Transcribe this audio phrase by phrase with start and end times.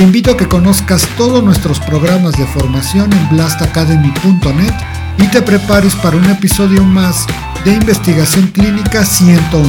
[0.00, 4.72] Te invito a que conozcas todos nuestros programas de formación en blastacademy.net
[5.18, 7.26] y te prepares para un episodio más
[7.66, 9.68] de Investigación Clínica 101,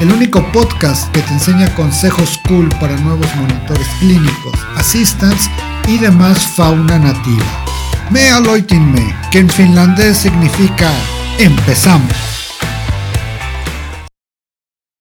[0.00, 5.50] el único podcast que te enseña consejos cool para nuevos monitores clínicos, assistants
[5.86, 7.44] y demás fauna nativa.
[8.08, 10.90] Me aloitinme, que en finlandés significa
[11.38, 12.27] empezamos.